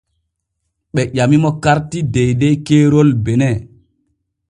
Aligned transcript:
Ɓe 0.93 1.01
ƴamimo 1.15 1.49
karti 1.63 1.99
deydey 2.13 2.55
keerol 2.65 3.09
Benin. 3.23 3.57